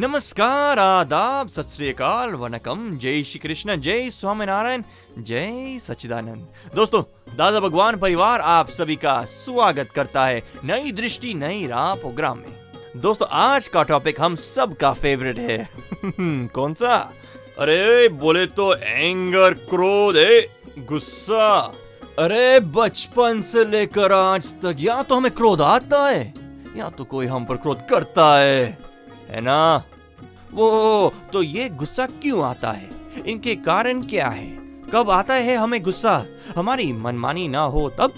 [0.00, 1.92] नमस्कार, आदाब, सत
[2.34, 4.82] वनकम। जय श्री कृष्ण, जय स्वामीनारायण,
[5.18, 7.02] जय सच्चिदानंद। दोस्तों,
[7.36, 12.54] दादा भगवान परिवार आप सभी का स्वागत करता है नई दृष्टि, नई राह प्रोग्राम में।
[12.96, 15.68] दोस्तों, आज का टॉपिक हम सब का फेवरेट है।
[16.48, 17.12] कौन सा?
[17.58, 20.40] अरे, बोले तो एंगर क्रोध है
[20.86, 21.58] गुस्सा।
[22.18, 26.34] अरे, बचपन से लेकर आज तक, या तो हमें क्रोध आता है,
[26.76, 28.88] या तो कोई हम पर क्रोध करता है।
[29.30, 29.84] है ना?
[30.52, 32.88] वो तो ये गुस्सा क्यों आता है?
[33.26, 34.46] इनके कारण क्या है?
[34.92, 36.24] कब आता है हमें गुस्सा?
[36.56, 38.12] हमारी मनमानी ना हो तब?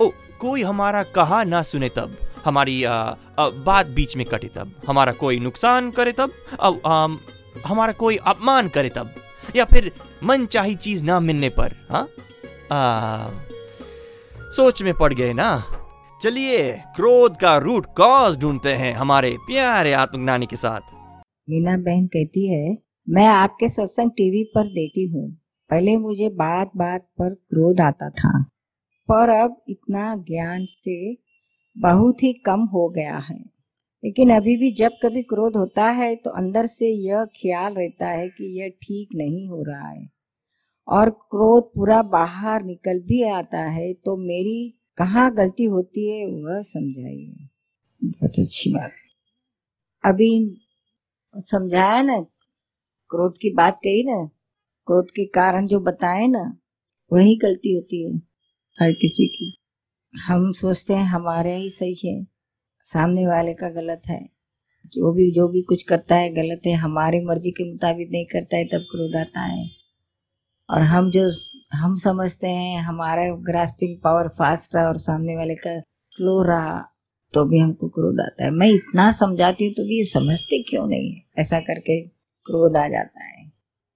[0.00, 2.16] ओ कोई हमारा कहा ना सुने तब?
[2.44, 4.72] हमारी आ, आ, बात बीच में कटे तब?
[4.88, 6.32] हमारा कोई नुकसान करे तब?
[6.60, 7.18] अब
[7.66, 9.14] हमारा कोई अपमान करे तब?
[9.56, 9.92] या फिर
[10.24, 11.74] मन चाही चीज़ ना मिलने पर
[12.72, 13.28] आ,
[14.50, 15.62] सोच में पड़ गए ना?
[16.22, 20.80] चलिए क्रोध का रूट कॉज ढूंढते हैं हमारे प्यारे आत्मज्ञानी के साथ।
[21.48, 22.76] मीना बहन कहती है,
[23.08, 25.30] मैं आपके सत्संग टीवी पर देती हूँ।
[25.70, 28.38] पहले मुझे बात बात पर क्रोध आता था,
[29.08, 30.96] पर अब इतना ज्ञान से
[31.76, 33.38] बहुत ही कम हो गया है।
[34.02, 38.28] लेकिन अभी भी जब कभी क्रोध होता है तो अंदर से यह ख्याल रहता है
[38.28, 40.08] कि यह ठीक नहीं हो रहा है।
[40.88, 46.60] और क्रोध पूरा बाहर निकल भी आता है तो मेरी कहाँ गलती होती है, वह
[46.62, 47.48] समझाइए।
[48.02, 48.92] बहुत अच्छी बात।
[50.04, 50.30] अभी
[51.36, 52.20] समझाया ना?
[53.10, 54.26] क्रोध की बात कही ना?
[54.86, 56.56] क्रोध के कारण जो बताए ना,
[57.12, 58.16] वही गलती होती है
[58.80, 59.56] हर किसी की।
[60.22, 62.26] हम सोचते हैं हमारे ही सही है,
[62.84, 64.28] सामने वाले का गलत है।
[64.86, 68.56] जो भी जो भी कुछ करता है गलत है, हमारी मर्ज़ी के मुताबिक नहीं करता
[68.56, 69.70] है, तब क्रोध आता है।
[70.70, 71.30] और हम जो
[71.74, 75.80] हम समझते हैं, हमारा ग्रास्पिंग पावर फास्ट रहा और सामने वाले का
[76.10, 76.93] स्लो रहा
[77.34, 80.86] तो भी हमको क्रोध आता है। मैं इतना समझाती हूँ तो भी ये समझते क्यों
[80.86, 82.00] नहीं ऐसा करके
[82.46, 83.52] क्रोध आ जाता है।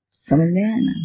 [0.09, 1.05] समझ में आया ना?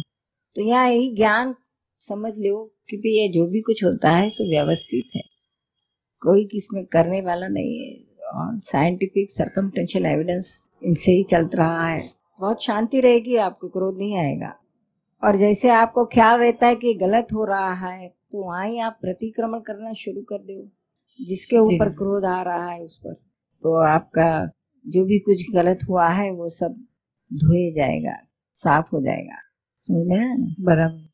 [0.56, 1.54] तो यहाँ यही ज्ञान
[2.02, 5.22] समझ लो कि ये जो भी कुछ होता है, सो व्यवस्थित है।
[6.22, 7.94] कोई किसमें करने वाला नहीं है।
[8.34, 14.16] और साइंटिफिक सरकमटेंशियल एविडेंस इनसे ही चल रहा है। बहुत शांति रहेगी, आपको क्रोध नहीं
[14.16, 14.54] आएगा।
[15.22, 18.98] और जैसे आपको ख्याल रहता है कि गलत हो रहा है तो वहाँ ही आप
[19.00, 20.62] प्रतिक्रमण करना शुरू कर दो।
[21.20, 23.12] जिसके ऊपर क्रोध आ रहा है उस पर
[23.62, 24.28] तो आपका
[24.84, 26.74] जो भी कुछ गलत हुआ है वो सब
[27.30, 28.16] धोए जाएगा
[28.56, 29.36] साफ़ हो जाएगा।
[29.78, 31.08] समझ में बराबर।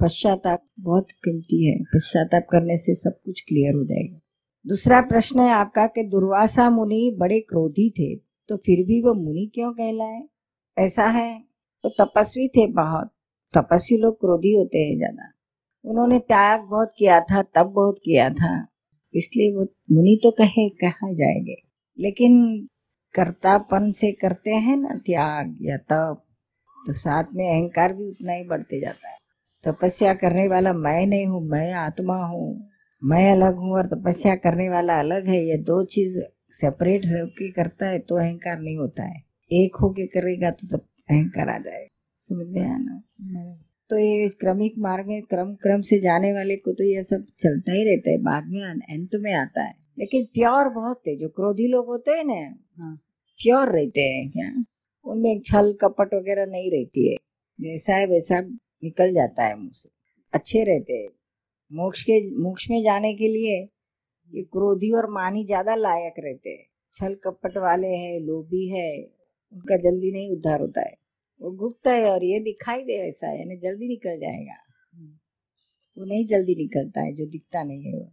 [0.00, 4.18] पश्चाताप बहुत कीमती है। पश्चाताप करने से सब कुछ क्लियर हो जाएगा।
[4.64, 8.14] दूसरा प्रश्न है आपका कि दुर्वासा मुनि बड़े क्रोधी थे
[8.50, 10.20] तो फिर भी वो मुनि क्यों कहलाए?
[10.76, 11.38] ऐसा है?
[11.84, 13.10] तो तपस्वी थे बहुत।
[13.54, 15.30] तपस्वी लोग क्रोधी होते हैं ज़्यादा।
[15.84, 18.54] उन्होंने त्याग बहुत किया था तब बहुत किया था।
[19.14, 21.56] इसलिए वो मुनि तो कहे, कहा जाएँगे।
[21.98, 22.66] लेकिन
[23.14, 26.22] कर्तापन से करते हैं ना त्याग या तप
[26.86, 29.18] तो साथ में अहंकार भी उतना ही बढ़ते जाता है।
[29.64, 32.70] तपस्या करने वाला मैं नहीं हूँ, मैं आत्मा हूँ,
[33.04, 36.20] मैं अलग हूँ और तपस्या करने वाला अलग है। ये दो चीज़
[36.50, 39.22] सेपरेट होके करता है तो अहंकार नहीं होता है।
[39.52, 41.88] एक होके करेगा तो तब अहंकार आ जाएगा।
[42.18, 43.02] समझ में आया ना?
[43.90, 47.72] तो ये क्रमिक मार्ग में क्रम क्रम से जाने वाले को तो ये सब चलता
[47.72, 51.66] ही रहता है बाद में अंत में आता है। लेकिन प्योर बहुत थे जो क्रोधी
[51.68, 52.34] लोग होते हैं ना
[52.78, 52.94] हाँ।
[53.40, 54.48] प्योर रहते हैं क्या?
[55.06, 57.16] उनमें छल कपट वगैरह नहीं रहती है।
[57.58, 59.88] जैसा है वैसा निकल जाता है मुँह से।
[60.32, 61.08] अच्छे रहते हैं।
[61.72, 63.60] मोक्ष के मोक्ष में जाने के लिए
[64.30, 68.88] ये क्रोधी और मानी ज़्यादा लायक रहते हैं। छल कपट वाले हैं लोभी है
[69.52, 70.94] उनका जल्दी नहीं उद्धार होता है।
[71.40, 74.54] वो गुप्त है और ये दिखाई दे ऐसा है, यानी जल्दी निकल जाएगा।
[75.98, 78.12] वो नहीं जल्दी निकलता है, जो दिखता नहीं है वो।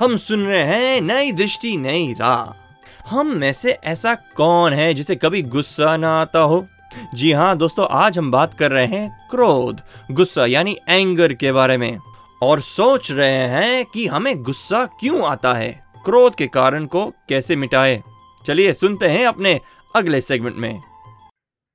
[0.00, 2.70] हम सुन रहे हैं नई दृष्टि, नई राह।
[3.08, 6.66] हम में से ऐसा कौन है जिसे कभी गुस्सा ना आता हो?
[7.14, 9.80] जी हाँ दोस्तों, आज हम बात कर रहे हैं क्रोध,
[10.10, 11.98] गुस्सा, यानी एंगर के बारे में।
[12.42, 15.84] और सोच रहे हैं कि हमें गुस्सा क्यों आता है?
[16.04, 18.02] क्रोध के कारण को कैसे मिटाए?
[18.46, 19.60] चलिए सुनते हैं अपने
[19.96, 20.80] अगले सेगमेंट में।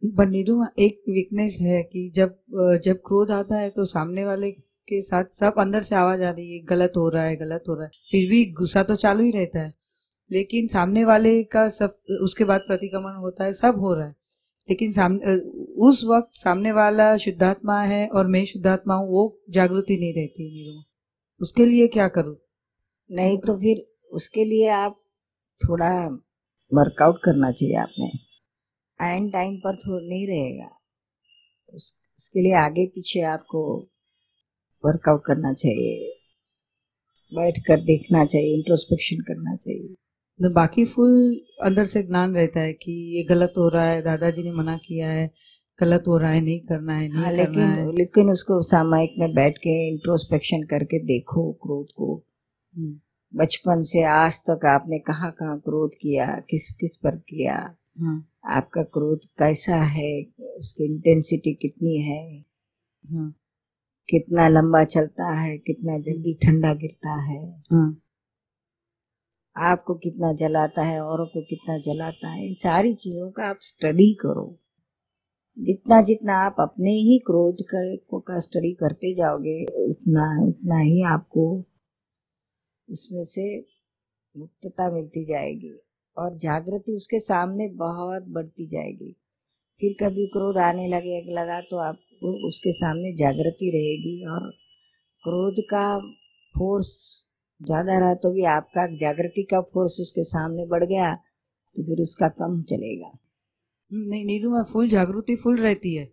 [0.05, 2.29] नीरू एक वीकनेस है कि जब
[2.83, 4.51] जब क्रोध आता है तो सामने वाले
[4.89, 7.75] के साथ सब अंदर से आवाज़ आ रही है, गलत हो रहा है, गलत हो
[7.75, 9.73] रहा है। फिर भी गुस्सा तो चालू ही रहता है।
[10.31, 14.15] लेकिन सामने वाले का सब, उसके बाद प्रतिक्रमण होता है, सब हो रहा है।
[14.69, 15.35] लेकिन सामने
[15.73, 20.83] उस वक्त सामने वाला शुद्धात्मा है और मैं शुद्धात्मा हूँ, वो जागृति नहीं रहती नीरू
[21.41, 22.37] उसके लिए क्या करूँ?
[23.11, 25.01] नहीं तो फिर उसके लिए आप
[25.69, 26.07] थोड़ा
[26.73, 28.34] वर्कआउट करना चाहिए आपने।
[29.01, 30.69] एंड टाइम पर थोड़ा नहीं रहेगा।
[31.73, 33.79] उस, उसके लिए आगे पीछे आपको
[34.85, 36.21] वर्कआउट करना चाहिए।
[37.33, 39.95] बैठ कर देखना चाहिए इंट्रोस्पेक्शन करना चाहिए।
[40.43, 44.43] तो बाकी फुल अंदर से ज्ञान रहता है कि ये गलत हो रहा है दादाजी
[44.43, 45.31] ने मना किया है
[45.79, 49.11] गलत हो रहा है नहीं करना है नहीं हाँ करना लेकिन है। लेकिन उसको सामायिक
[49.19, 52.23] में बैठ के इंट्रोस्पेक्शन करके देखो क्रोध को।
[52.77, 52.99] हम्म,
[53.35, 57.75] बचपन से आज तक आपने कहाँ कहाँ क्रोध किया किस किस पर किया?
[58.45, 60.23] आपका क्रोध कैसा है?
[60.41, 62.45] उसकी इंटेंसिटी कितनी है?
[63.05, 63.35] हाँ।
[64.09, 65.57] कितना लंबा चलता है?
[65.57, 67.63] कितना जल्दी ठंडा गिरता है?
[67.71, 68.01] हाँ।
[69.57, 71.03] आपको कितना जलाता है?
[71.03, 72.47] औरों को कितना जलाता है?
[72.47, 74.59] इन सारी चीज़ों का आप स्टडी करो।
[75.59, 81.63] जितना जितना आप अपने ही क्रोध का, का स्टडी करते जाओगे उतना उतना ही आपको
[82.89, 83.65] उसमें से
[84.37, 85.73] मुक्तता मिलती जाएगी।
[86.17, 89.11] और जागृति उसके सामने बहुत बढ़ती जाएगी।
[89.81, 94.49] फिर कभी क्रोध आने लगे, लगा तो आपको उसके सामने जागृति रहेगी और
[95.23, 95.87] क्रोध का
[96.55, 96.89] फोर्स
[97.61, 101.13] ज़्यादा रहा तो भी आपका जागृति का फोर्स उसके सामने बढ़ गया
[101.75, 103.11] तो फिर उसका कम चलेगा।
[103.91, 106.05] नहीं नीरू में फुल जागृति फुल रहती है।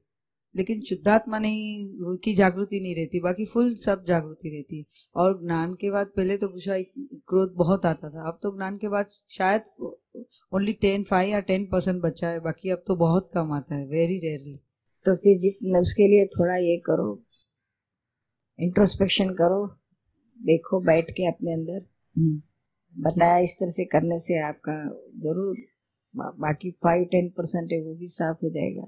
[0.56, 4.84] लेकिन शुद्धात्मा नहीं की जागृति नहीं रहती बाकी फुल सब जागृति रहती है।
[5.16, 6.78] और ज्ञान के बाद पहले तो गुस्सा
[7.28, 9.62] क्रोध बहुत आता था अब तो ज्ञान के बाद शायद
[10.52, 13.86] ओनली टेन फाइव या टेन परसेंट बचा है बाकी अब तो बहुत कम आता है
[13.86, 14.56] वेरी रेयरली
[15.04, 17.24] तो फिर जितना उसके लिए थोड़ा ये करो
[18.60, 19.66] इंट्रोस्पेक्शन करो
[20.38, 21.86] देखो बैठ के अपने अंदर।
[22.98, 24.74] बताया इस तरह से करने से आपका
[25.20, 25.56] ज़रूर
[26.16, 28.86] बा- बाकी फाइव टेन परसेंट है वो भी साफ़ हो जाएगा।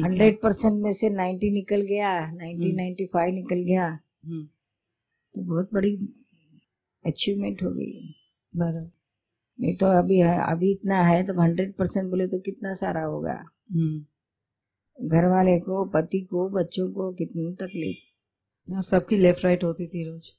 [0.00, 3.86] हंड्रेड परसेंट में से नाइन्टी निकल गया नाइन्टी हम्म। नाइन्टी फाइव निकल गया।
[4.24, 4.44] हम्म,
[5.34, 5.94] तो बहुत बड़ी
[7.06, 8.14] अचीवमेंट हो गई।
[8.56, 8.90] बराबर।
[9.60, 13.32] नहीं तो अभी है अभी इतना है तो हंड्रेड परसेंट बोले तो कितना सारा होगा?
[13.72, 14.04] हम्म,
[15.08, 20.08] घर वाले को पति को बच्चों को कितनी तकलीफ़। हाँ, सबकी लेफ़्ट राइट होती थी
[20.08, 20.30] रोज।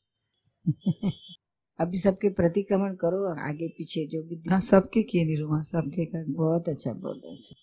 [1.79, 6.25] अभी सबके प्रतिक्रमण करो आगे पीछे जो भी हाँ सबके किए नीरू हाँ सबके कर।
[6.27, 7.55] बहुत अच्छा बहुत अच्छा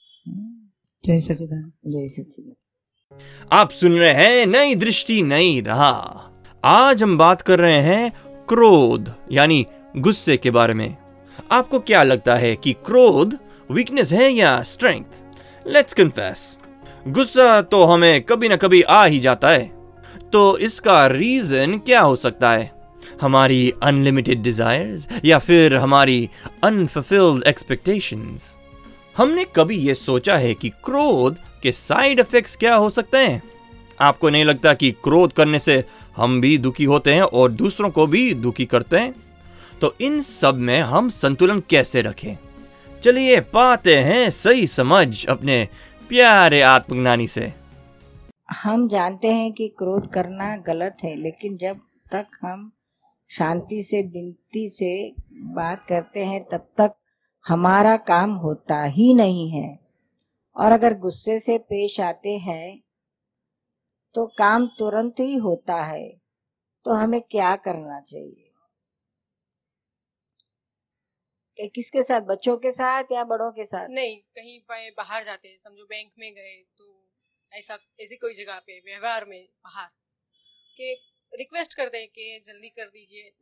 [1.05, 7.41] जय सचिदानंद जय सच्चिदानंद। आप सुन रहे हैं नई दृष्टि नई राह। आज हम बात
[7.41, 8.11] कर रहे हैं
[8.49, 9.64] क्रोध यानी
[9.97, 10.97] गुस्से के बारे में।
[11.52, 13.38] आपको क्या लगता है कि क्रोध
[13.70, 16.58] वीकनेस है या स्ट्रेंथ लेट्स कन्फेस
[17.08, 19.67] गुस्सा तो हमें कभी ना कभी आ ही जाता है।
[20.32, 22.73] तो इसका रीजन क्या हो सकता है?
[23.20, 26.29] हमारी अनलिमिटेड डिजायर्स या फिर हमारी
[26.64, 28.56] अनफुलफिल्ड एक्सपेक्टेशंस
[29.21, 33.43] हमने कभी ये सोचा है कि क्रोध के साइड इफेक्ट्स क्या हो सकते हैं?
[34.00, 35.85] आपको नहीं लगता कि क्रोध करने से
[36.17, 39.15] हम भी दुखी होते हैं और दूसरों को भी दुखी करते हैं?
[39.81, 42.37] तो इन सब में हम संतुलन कैसे रखें?
[43.03, 45.69] चलिए पाते हैं सही समझ अपने
[46.09, 47.53] प्यारे आत्मज्ञानी से।
[48.50, 51.77] हम जानते हैं कि क्रोध करना गलत है, लेकिन जब
[52.12, 52.73] तक हम
[53.31, 56.95] शांति से, विनती से बात करते हैं, तब तक
[57.47, 59.78] हमारा काम होता ही नहीं है।
[60.56, 62.80] और अगर गुस्से से पेश आते हैं
[64.14, 66.09] तो काम तुरंत ही होता है।
[66.85, 68.47] तो हमें क्या करना चाहिए?
[71.75, 73.88] किसके साथ, बच्चों के साथ या बड़ों के साथ?
[73.90, 76.87] नहीं, कहीं पे बाहर जाते हैं, समझो बैंक में गए तो
[77.52, 79.88] ऐसा, ऐसी कोई जगह पे, व्यवहार में बाहर,
[80.76, 80.94] के
[81.32, 83.32] रिक्वेस्ट कर दें कि जल्दी कर दीजिए।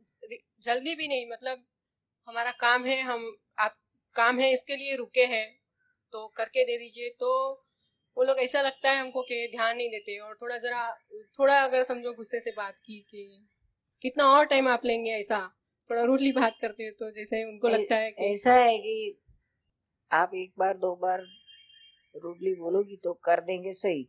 [0.61, 1.63] जल्दी भी नहीं मतलब
[2.27, 3.37] हमारा काम है, हम
[4.19, 5.47] काम है इसके लिए रुके हैं।
[6.13, 7.29] तो करके दे दीजिए। तो
[8.17, 10.89] वो लोग ऐसा लगता है हमको कि ध्यान नहीं देते और थोड़ा जरा
[11.39, 13.23] थोड़ा अगर समझो गुस्से से बात की कि
[14.01, 15.39] कितना और टाइम आप लेंगे ऐसा
[15.89, 18.95] थोड़ा रूडली बात करते हैं तो जैसे उनको लगता है कि ऐसा है कि
[20.11, 21.23] आप एक बार दो बार
[22.15, 24.03] रूडली बोलोगी तो कर देंगे सही।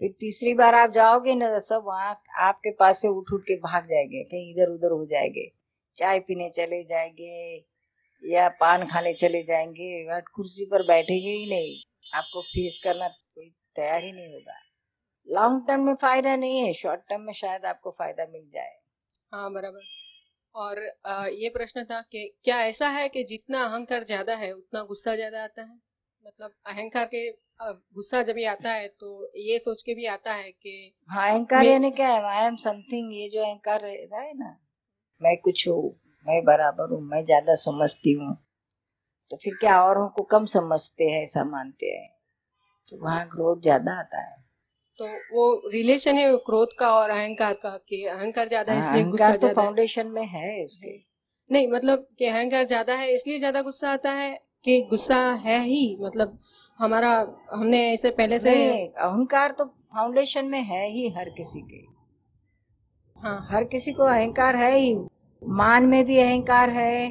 [0.00, 3.86] फिर तीसरी बार आप जाओगे ना सब वहाँ आपके पास से उठ उठ के भाग
[3.86, 5.50] जाएँगे कहीं इधर उधर हो जाएँगे।
[5.96, 7.34] चाय पीने चले जाएँगे
[8.24, 11.80] या पान खाने चले जाएँगे बट कुर्सी पर बैठेंगे ही नहीं।
[12.14, 14.58] आपको फेस करना कोई तैयार ही नहीं होगा।
[15.28, 18.76] लॉन्ग टर्म में फ़ायदा नहीं है शॉर्ट टर्म में शायद आपको फ़ायदा मिल जाए।
[19.32, 19.86] हाँ बराबर।
[20.54, 20.78] और
[21.34, 25.42] ये प्रश्न था कि क्या ऐसा है कि जितना अहंकार ज़्यादा है उतना गुस्सा ज़्यादा
[25.44, 25.78] आता है?
[26.26, 27.28] मतलब अहंकार के
[27.62, 31.64] गुस्सा जब भी आता है तो ये सोच के भी आता है कि हाँ अहंकार
[31.64, 32.22] यानी क्या है?
[32.24, 34.56] आई एम समथिंग ये जो अहंकार रहता है ना
[35.20, 35.90] मैं कुछ हूँ।
[36.26, 38.36] मैं बराबर हूँ मैं ज़्यादा समझती हूँ।
[39.30, 42.08] तो फिर क्या औरों को कम समझते हैं ऐसा मानते हैं?
[42.88, 44.42] तो वहाँ क्रोध ज़्यादा आता है।
[44.98, 49.36] तो वो रिलेशन है क्रोध का और अहंकार का कि अहंकार ज़्यादा है इसलिए गुस्सा
[49.36, 50.98] तो फाउंडेशन में है उसके
[51.50, 55.96] नहीं मतलब कि अहंकार ज़्यादा है इसलिए ज़्यादा गुस्सा आता है कि गुस्सा है ही
[56.00, 56.38] मतलब
[56.78, 57.10] हमारा
[57.52, 58.54] हमने ऐसे पहले से
[58.86, 61.82] अहंकार तो फाउंडेशन में है ही हर किसी के।
[63.20, 64.94] हाँ। हर किसी को अहंकार है ही।
[65.44, 67.08] मान में भी अहंकार है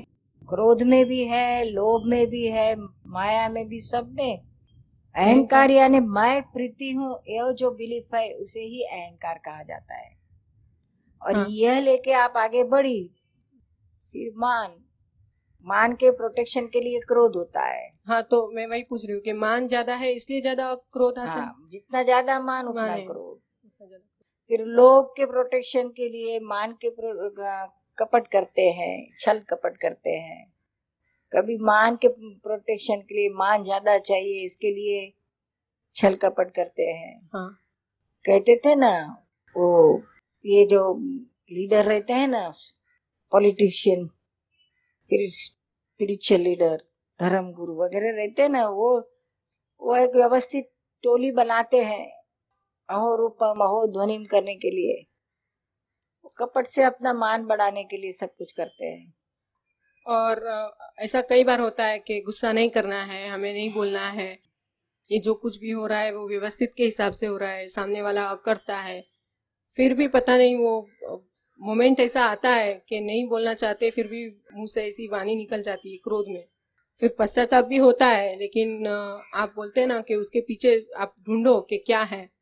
[0.49, 2.75] क्रोध में भी है लोभ में भी है
[3.07, 4.39] माया में भी सब में।
[5.15, 10.11] अहंकार यानी मैं प्रीति हूँ यह जो बिलीफ है उसे ही अहंकार कहा जाता है।
[11.21, 13.09] और हाँ। यह लेके आप आगे बढ़ी
[14.13, 14.71] फिर मान।
[15.65, 19.21] मान के प्रोटेक्शन के लिए क्रोध होता है। हाँ तो मैं वही पूछ रही हूँ
[19.21, 23.39] कि मान ज़्यादा है इसलिए ज़्यादा क्रोध आता हाँ, है जितना ज़्यादा मान उतना क्रोध।
[24.49, 26.89] फिर लोग के प्रोटेक्शन के लिए मान के
[27.97, 30.45] कपट करते हैं छल कपट करते हैं।
[31.31, 35.11] कभी मान के प्रोटेक्शन के लिए मान ज़्यादा चाहिए इसके लिए
[35.95, 37.49] छल कपट करते हैं। हाँ।
[38.25, 38.93] कहते थे ना
[39.55, 39.69] वो
[40.45, 40.81] ये जो
[41.51, 42.49] लीडर रहते हैं ना
[43.31, 44.07] पॉलिटिशियन
[45.11, 46.77] स्पिरिचुअल लीडर
[47.19, 48.89] धर्म गुरु वगैरह रहते हैं ना वो
[49.81, 50.69] वो एक व्यवस्थित
[51.03, 52.05] टोली बनाते हैं
[52.89, 55.01] अहो रूपम अहो ध्वनिम करने के लिए।
[56.37, 59.13] कपट से अपना मान बढ़ाने के लिए सब कुछ करते हैं।
[60.05, 60.45] और
[60.99, 64.39] ऐसा कई बार होता है कि गुस्सा नहीं करना है, हमें नहीं बोलना है।
[65.11, 67.67] ये जो कुछ भी हो रहा है, वो व्यवस्थित के हिसाब से हो रहा है,
[67.67, 69.03] सामने वाला करता है।
[69.77, 70.89] फिर भी पता नहीं वो
[71.61, 75.61] मोमेंट ऐसा आता है कि नहीं बोलना चाहते, फिर भी मुँह से ऐसी वाणी निकल
[75.61, 76.43] जाती है क्रोध में।
[76.99, 78.87] फिर पश्चाताप भी होता है, लेकिन
[79.33, 82.32] आप बोलते हैं ना कि उसके पीछे आप ढूंढो कि क्या है।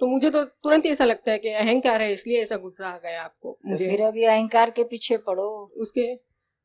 [0.00, 2.98] तो मुझे तो तुरंत ही ऐसा लगता है कि अहंकार है इसलिए ऐसा गुस्सा आ
[2.98, 6.06] गया आपको मुझे। तो फिर अभी अहंकार के पीछे पड़ो। उसके?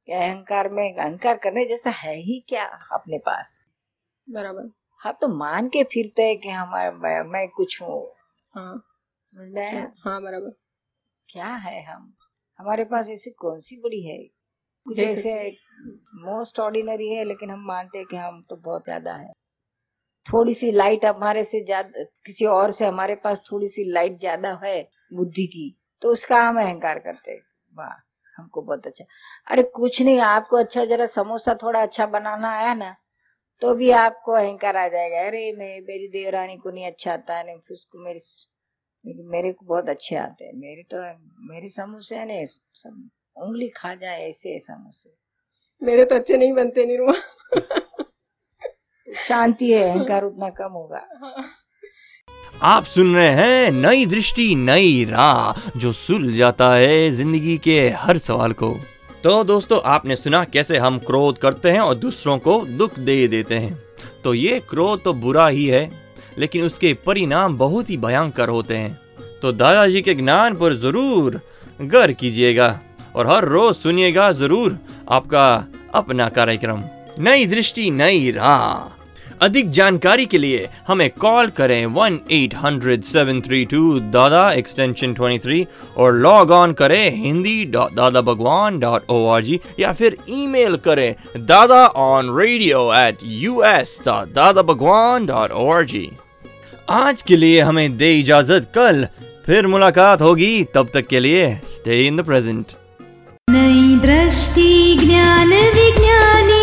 [0.08, 3.64] अहंकार में अहंकार करने जैसा है ही क्या अपने पास?
[4.30, 4.70] बराबर।
[5.02, 8.14] हाँ तो मान के फिरते है कि हमारा मैं, मैं कुछ हूँ।
[8.54, 8.84] हाँ।
[9.34, 9.92] में?
[10.06, 10.54] हाँ बराबर।
[11.30, 12.14] क्या है हम?
[12.60, 14.18] हमारे पास ऐसी कौन सी बड़ी है?
[14.86, 15.34] कुछ ऐसे
[16.16, 19.32] मोस्ट ऑर्डिनरी है लेकिन हम मानते हैं कि हम तो बहुत ज़्यादा है।
[20.26, 24.60] थोड़ी सी लाइट हमारे से ज़्यादा, किसी और से हमारे पास थोड़ी सी लाइट ज़्यादा
[24.64, 24.82] है
[25.14, 27.36] बुद्धि की तो उसका हम अहंकार करते
[27.72, 27.94] वाह,
[28.36, 29.06] हमको बहुत अच्छा।
[29.48, 32.96] अरे कुछ नहीं, आपको अच्छा जरा समोसा थोड़ा अच्छा बनाना आया ना
[33.62, 37.46] तो भी आपको अहंकार आ जाएगा। अरे मैं, मेरी देवरानी को नहीं अच्छा आता है
[37.46, 38.20] नहीं, उसको मेरी
[39.06, 40.98] मेरे को बहुत अच्छे आते हैं। मेरे तो
[41.48, 42.92] मेरे समोसे है ना
[43.38, 45.14] उंगली खा जाए ऐसे समोसे।
[45.82, 47.14] मेरे तो अच्छे नहीं बनते, निरुआ।
[49.24, 51.08] शांति है, अहंकार उतना कम होगा।
[52.64, 58.18] आप सुन रहे हैं नई दृष्टि, नई राह, जो सुल जाता है ज़िंदगी के हर
[58.20, 58.76] सवाल को।
[59.24, 63.56] तो दोस्तों, आपने सुना कैसे हम क्रोध करते हैं और दूसरों को दुख दे देते
[63.56, 63.78] हैं।
[64.24, 65.90] तो ये क्रोध तो बुरा ही है,
[66.38, 68.98] लेकिन उसके परिणाम बहुत ही भयंकर होते हैं।
[69.42, 71.40] तो दादाजी के ज्ञान पर ज़रूर
[71.82, 72.80] गर्व कीजिएगा
[73.16, 74.78] और हर रोज सुनिएगा ज़रूर
[75.10, 75.46] आपका
[75.94, 76.84] अपना कार्यक्रम,
[77.20, 79.03] नई दृष्टि, नई राह।
[79.44, 85.14] अधिक जानकारी के लिए हमें कॉल करें one eight hundred seven three two Dada extension
[85.14, 85.66] twenty three
[85.98, 90.76] और लॉग ऑन करें Hindi dot Dada Bhagwan dot O R G या फिर ईमेल
[90.86, 96.10] करें Dada on radio at U S dot Dada Bhagwan dot O R G
[96.90, 99.06] आज के लिए हमें दे इजाज़त, कल
[99.46, 102.66] फिर मुलाकात होगी, तब तक के लिए स्टे इन द प्रेजेंट
[103.50, 106.63] नई दृष्टि, ज्ञान, विज्ञानी।